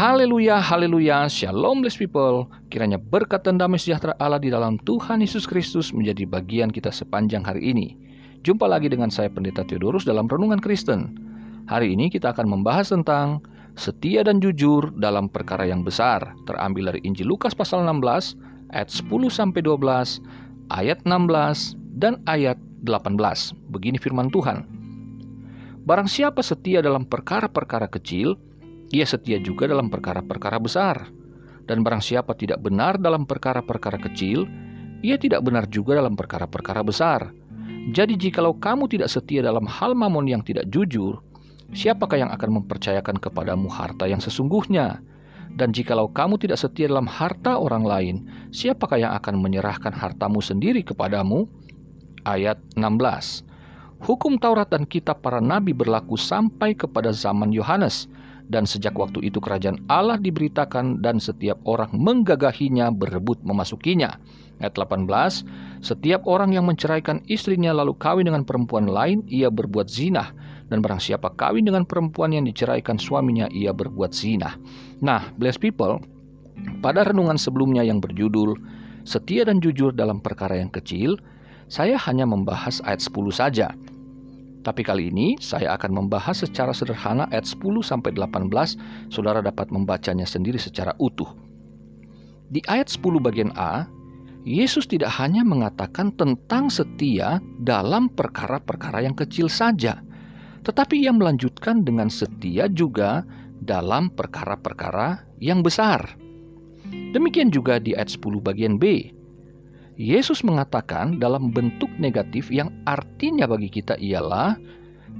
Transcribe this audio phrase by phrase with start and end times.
[0.00, 2.48] Haleluya, haleluya, shalom blessed people.
[2.72, 7.44] Kiranya berkat dan damai sejahtera Allah di dalam Tuhan Yesus Kristus menjadi bagian kita sepanjang
[7.44, 8.00] hari ini.
[8.40, 11.20] Jumpa lagi dengan saya Pendeta Theodorus dalam Renungan Kristen.
[11.68, 13.44] Hari ini kita akan membahas tentang
[13.76, 16.32] setia dan jujur dalam perkara yang besar.
[16.48, 19.84] Terambil dari Injil Lukas pasal 16 ayat 10 sampai 12,
[20.72, 22.56] ayat 16 dan ayat
[22.88, 23.20] 18.
[23.68, 24.64] Begini firman Tuhan.
[25.84, 28.40] Barang siapa setia dalam perkara-perkara kecil,
[28.90, 31.06] ia setia juga dalam perkara-perkara besar.
[31.66, 34.50] Dan barang siapa tidak benar dalam perkara-perkara kecil,
[35.06, 37.30] ia tidak benar juga dalam perkara-perkara besar.
[37.94, 41.22] Jadi jikalau kamu tidak setia dalam hal mamon yang tidak jujur,
[41.70, 45.00] siapakah yang akan mempercayakan kepadamu harta yang sesungguhnya?
[45.54, 48.16] Dan jikalau kamu tidak setia dalam harta orang lain,
[48.54, 51.46] siapakah yang akan menyerahkan hartamu sendiri kepadamu?
[52.26, 53.46] Ayat 16
[54.00, 58.08] Hukum Taurat dan kitab para nabi berlaku sampai kepada zaman Yohanes,
[58.50, 64.18] dan sejak waktu itu kerajaan Allah diberitakan dan setiap orang menggagahinya berebut memasukinya.
[64.60, 70.36] Ayat 18, setiap orang yang menceraikan istrinya lalu kawin dengan perempuan lain, ia berbuat zina.
[70.68, 74.60] Dan barang siapa kawin dengan perempuan yang diceraikan suaminya, ia berbuat zina.
[75.00, 75.96] Nah, blessed people,
[76.84, 78.52] pada renungan sebelumnya yang berjudul
[79.08, 81.16] Setia dan Jujur dalam Perkara yang Kecil,
[81.72, 83.72] saya hanya membahas ayat 10 saja.
[84.60, 88.76] Tapi kali ini saya akan membahas secara sederhana ayat 10 sampai 18,
[89.08, 91.28] Saudara dapat membacanya sendiri secara utuh.
[92.52, 93.88] Di ayat 10 bagian A,
[94.44, 100.00] Yesus tidak hanya mengatakan tentang setia dalam perkara-perkara yang kecil saja,
[100.64, 103.24] tetapi ia melanjutkan dengan setia juga
[103.60, 106.16] dalam perkara-perkara yang besar.
[106.90, 109.12] Demikian juga di ayat 10 bagian B.
[110.00, 114.56] Yesus mengatakan dalam bentuk negatif yang artinya bagi kita ialah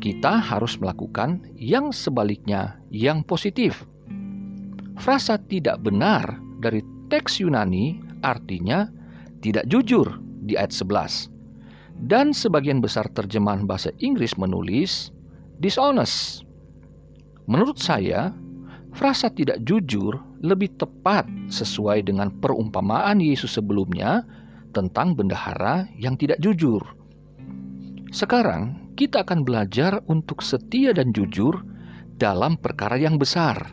[0.00, 3.84] kita harus melakukan yang sebaliknya yang positif.
[4.96, 6.80] Frasa tidak benar dari
[7.12, 8.88] teks Yunani artinya
[9.44, 10.16] tidak jujur
[10.48, 11.28] di ayat 11.
[12.08, 15.12] Dan sebagian besar terjemahan bahasa Inggris menulis
[15.60, 16.48] dishonest.
[17.44, 18.32] Menurut saya,
[18.96, 24.24] frasa tidak jujur lebih tepat sesuai dengan perumpamaan Yesus sebelumnya
[24.70, 26.82] tentang bendahara yang tidak jujur.
[28.10, 31.62] Sekarang kita akan belajar untuk setia dan jujur
[32.18, 33.72] dalam perkara yang besar.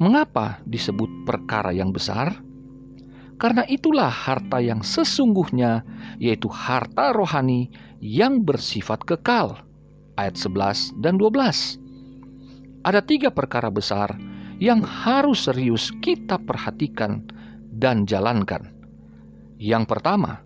[0.00, 2.40] Mengapa disebut perkara yang besar?
[3.36, 5.84] Karena itulah harta yang sesungguhnya,
[6.16, 7.68] yaitu harta rohani
[8.00, 9.60] yang bersifat kekal.
[10.16, 11.80] Ayat 11 dan 12.
[12.80, 14.16] Ada tiga perkara besar
[14.56, 17.28] yang harus serius kita perhatikan
[17.72, 18.79] dan jalankan.
[19.60, 20.40] Yang pertama,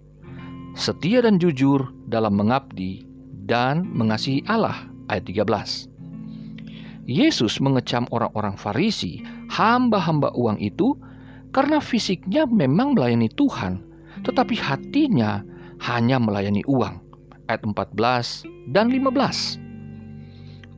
[0.75, 3.07] setia dan jujur dalam mengabdi
[3.47, 7.07] dan mengasihi Allah ayat 13.
[7.07, 9.23] Yesus mengecam orang-orang Farisi,
[9.55, 10.99] hamba-hamba uang itu
[11.55, 13.87] karena fisiknya memang melayani Tuhan,
[14.27, 15.47] tetapi hatinya
[15.87, 16.99] hanya melayani uang.
[17.47, 19.63] Ayat 14 dan 15.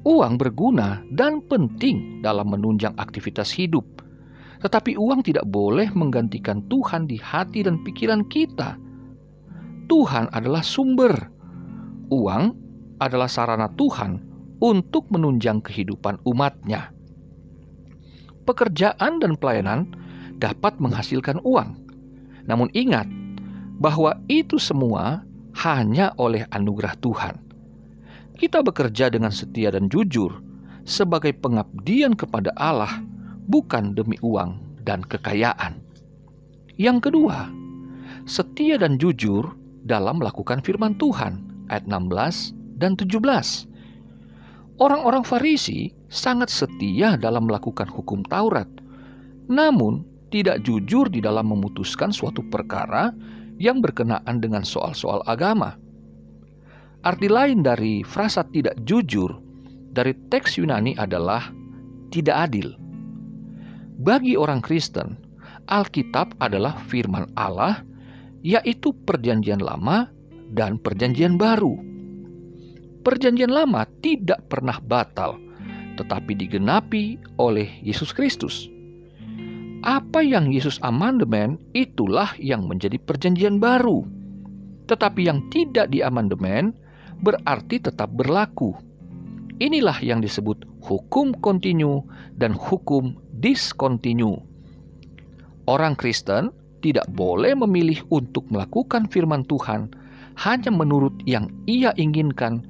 [0.04, 3.96] Uang berguna dan penting dalam menunjang aktivitas hidup,
[4.61, 8.81] tetapi uang tidak boleh menggantikan Tuhan di hati dan pikiran kita.
[9.87, 11.15] Tuhan adalah sumber.
[12.11, 12.55] Uang
[12.99, 14.22] adalah sarana Tuhan
[14.62, 16.91] untuk menunjang kehidupan umatnya.
[18.47, 19.91] Pekerjaan dan pelayanan
[20.39, 21.77] dapat menghasilkan uang.
[22.47, 23.11] Namun ingat
[23.77, 25.27] bahwa itu semua
[25.66, 27.34] hanya oleh anugerah Tuhan.
[28.37, 30.31] Kita bekerja dengan setia dan jujur
[30.87, 33.03] sebagai pengabdian kepada Allah
[33.47, 35.79] bukan demi uang dan kekayaan.
[36.77, 37.51] Yang kedua,
[38.29, 39.55] setia dan jujur
[39.87, 41.41] dalam melakukan firman Tuhan
[41.71, 43.17] ayat 16 dan 17.
[44.77, 48.69] Orang-orang Farisi sangat setia dalam melakukan hukum Taurat,
[49.49, 53.15] namun tidak jujur di dalam memutuskan suatu perkara
[53.57, 55.81] yang berkenaan dengan soal-soal agama.
[57.07, 59.33] Arti lain dari frasa tidak jujur
[59.97, 61.49] dari teks Yunani adalah
[62.13, 62.77] tidak adil.
[63.97, 65.16] Bagi orang Kristen,
[65.72, 67.81] Alkitab adalah firman Allah,
[68.45, 70.13] yaitu Perjanjian Lama
[70.53, 71.81] dan Perjanjian Baru.
[73.01, 75.41] Perjanjian Lama tidak pernah batal,
[75.97, 78.69] tetapi digenapi oleh Yesus Kristus.
[79.81, 84.04] Apa yang Yesus amandemen itulah yang menjadi Perjanjian Baru,
[84.92, 86.77] tetapi yang tidak diamandemen
[87.25, 88.77] berarti tetap berlaku.
[89.57, 92.04] Inilah yang disebut hukum kontinu
[92.37, 94.41] dan hukum diskontinu.
[95.66, 99.91] Orang Kristen tidak boleh memilih untuk melakukan firman Tuhan
[100.36, 102.62] hanya menurut yang ia inginkan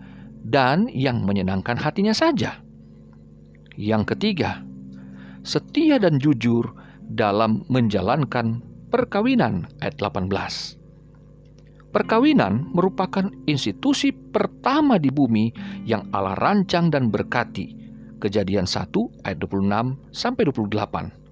[0.46, 2.62] dan yang menyenangkan hatinya saja.
[3.76, 4.64] Yang ketiga,
[5.44, 6.72] setia dan jujur
[7.06, 10.30] dalam menjalankan perkawinan ayat 18.
[11.92, 15.48] Perkawinan merupakan institusi pertama di bumi
[15.88, 17.85] yang Allah rancang dan berkati.
[18.16, 21.26] Kejadian 1 ayat 26 sampai 28.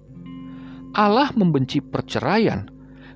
[0.95, 2.69] Allah membenci perceraian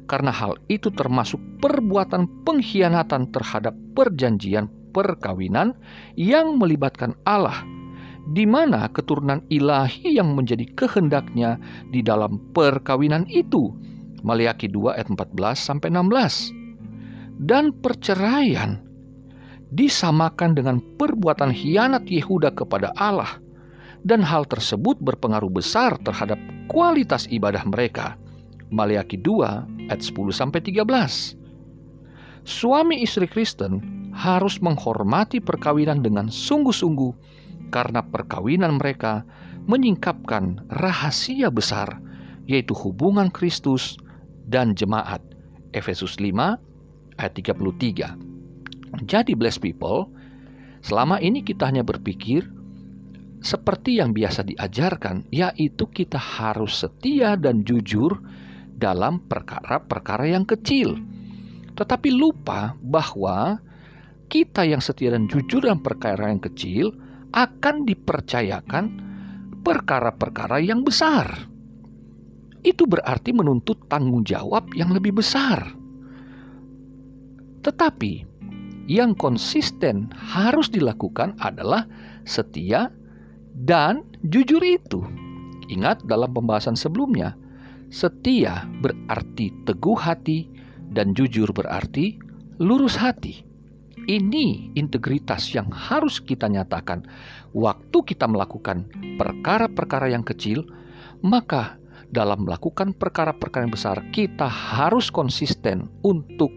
[0.10, 5.78] karena hal itu termasuk perbuatan pengkhianatan terhadap perjanjian perkawinan
[6.18, 7.62] yang melibatkan Allah
[8.30, 13.74] di mana keturunan ilahi yang menjadi kehendaknya di dalam perkawinan itu.
[14.26, 16.52] Maliaki 2 ayat 14 sampai 16.
[17.40, 18.84] Dan perceraian
[19.72, 23.40] disamakan dengan perbuatan hianat Yehuda kepada Allah
[24.08, 26.40] dan hal tersebut berpengaruh besar terhadap
[26.72, 28.16] kualitas ibadah mereka.
[28.70, 30.86] Maliaki 2 ayat 10 sampai 13.
[32.46, 33.82] Suami istri Kristen
[34.14, 37.14] harus menghormati perkawinan dengan sungguh-sungguh
[37.70, 39.26] karena perkawinan mereka
[39.70, 42.02] menyingkapkan rahasia besar
[42.50, 43.98] yaitu hubungan Kristus
[44.50, 45.22] dan jemaat.
[45.78, 46.58] Efesus 5
[47.22, 48.18] ayat 33.
[49.06, 50.10] Jadi blessed people,
[50.82, 52.42] selama ini kita hanya berpikir
[53.40, 58.20] seperti yang biasa diajarkan, yaitu kita harus setia dan jujur
[58.76, 61.00] dalam perkara-perkara yang kecil.
[61.76, 63.64] Tetapi lupa bahwa
[64.28, 66.92] kita yang setia dan jujur dalam perkara yang kecil
[67.32, 68.86] akan dipercayakan
[69.64, 71.48] perkara-perkara yang besar.
[72.60, 75.72] Itu berarti menuntut tanggung jawab yang lebih besar.
[77.64, 78.28] Tetapi
[78.90, 81.88] yang konsisten harus dilakukan adalah
[82.28, 82.92] setia
[83.60, 85.04] dan jujur itu.
[85.70, 87.36] Ingat dalam pembahasan sebelumnya,
[87.92, 90.50] setia berarti teguh hati
[90.90, 92.18] dan jujur berarti
[92.58, 93.46] lurus hati.
[94.10, 97.06] Ini integritas yang harus kita nyatakan
[97.54, 98.90] waktu kita melakukan
[99.22, 100.66] perkara-perkara yang kecil,
[101.22, 101.78] maka
[102.10, 106.50] dalam melakukan perkara-perkara yang besar kita harus konsisten untuk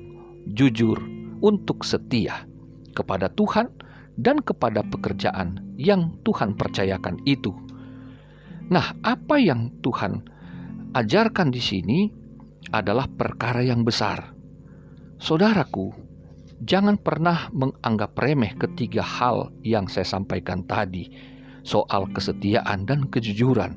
[0.56, 0.96] jujur,
[1.44, 2.48] untuk setia
[2.96, 3.68] kepada Tuhan
[4.16, 7.50] dan kepada pekerjaan yang Tuhan percayakan itu.
[8.70, 10.22] Nah, apa yang Tuhan
[10.94, 11.98] ajarkan di sini
[12.70, 14.30] adalah perkara yang besar.
[15.18, 15.90] Saudaraku,
[16.62, 21.10] jangan pernah menganggap remeh ketiga hal yang saya sampaikan tadi
[21.66, 23.74] soal kesetiaan dan kejujuran.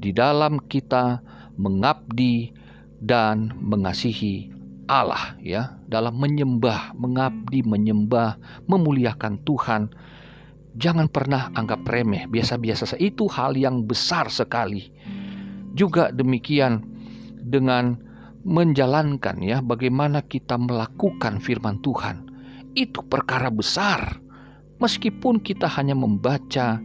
[0.00, 1.20] Di dalam kita
[1.60, 2.56] mengabdi
[3.00, 4.48] dan mengasihi
[4.90, 9.82] Allah ya, dalam menyembah, mengabdi, menyembah, memuliakan Tuhan.
[10.78, 14.94] Jangan pernah anggap remeh, biasa-biasa itu hal yang besar sekali.
[15.74, 16.86] Juga demikian
[17.42, 17.98] dengan
[18.46, 22.30] menjalankan ya bagaimana kita melakukan firman Tuhan.
[22.78, 24.22] Itu perkara besar.
[24.80, 26.80] Meskipun kita hanya membaca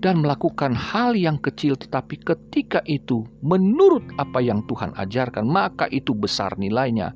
[0.00, 6.14] dan melakukan hal yang kecil tetapi ketika itu menurut apa yang Tuhan ajarkan maka itu
[6.14, 7.12] besar nilainya.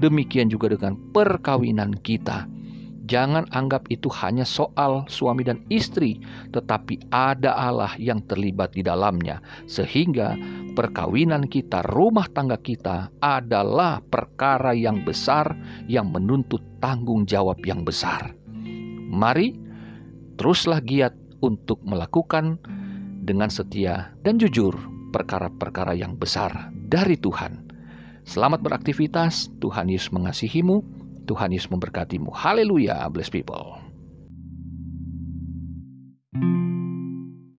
[0.00, 2.48] Demikian juga dengan perkawinan kita
[3.10, 6.22] Jangan anggap itu hanya soal suami dan istri,
[6.54, 10.38] tetapi ada Allah yang terlibat di dalamnya, sehingga
[10.78, 15.58] perkawinan kita, rumah tangga kita adalah perkara yang besar
[15.90, 18.30] yang menuntut tanggung jawab yang besar.
[19.10, 19.58] Mari
[20.38, 21.10] teruslah giat
[21.42, 22.62] untuk melakukan
[23.26, 24.78] dengan setia dan jujur
[25.10, 27.74] perkara-perkara yang besar dari Tuhan.
[28.22, 31.09] Selamat beraktivitas, Tuhan Yesus mengasihimu.
[31.24, 32.30] Tuhan Yesus memberkatimu.
[32.30, 33.79] Haleluya, bless people.